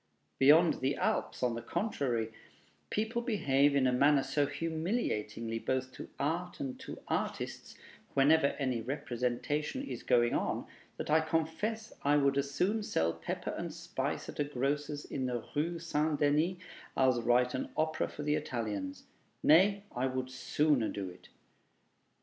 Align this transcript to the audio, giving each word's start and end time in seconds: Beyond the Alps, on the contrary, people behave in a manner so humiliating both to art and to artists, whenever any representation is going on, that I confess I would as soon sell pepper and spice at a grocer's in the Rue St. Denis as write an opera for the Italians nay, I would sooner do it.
Beyond 0.39 0.81
the 0.81 0.95
Alps, 0.95 1.43
on 1.43 1.53
the 1.53 1.61
contrary, 1.61 2.33
people 2.89 3.21
behave 3.21 3.75
in 3.75 3.85
a 3.85 3.91
manner 3.93 4.23
so 4.23 4.47
humiliating 4.47 5.47
both 5.63 5.91
to 5.91 6.09
art 6.17 6.59
and 6.59 6.79
to 6.79 6.97
artists, 7.07 7.77
whenever 8.15 8.47
any 8.57 8.81
representation 8.81 9.83
is 9.83 10.01
going 10.01 10.33
on, 10.33 10.65
that 10.97 11.11
I 11.11 11.21
confess 11.21 11.93
I 12.01 12.17
would 12.17 12.39
as 12.39 12.49
soon 12.49 12.81
sell 12.81 13.13
pepper 13.13 13.51
and 13.55 13.71
spice 13.71 14.27
at 14.27 14.39
a 14.39 14.43
grocer's 14.43 15.05
in 15.05 15.27
the 15.27 15.45
Rue 15.53 15.77
St. 15.77 16.19
Denis 16.19 16.57
as 16.97 17.19
write 17.21 17.53
an 17.53 17.69
opera 17.77 18.07
for 18.07 18.23
the 18.23 18.33
Italians 18.33 19.03
nay, 19.43 19.83
I 19.95 20.07
would 20.07 20.31
sooner 20.31 20.89
do 20.89 21.11
it. 21.11 21.29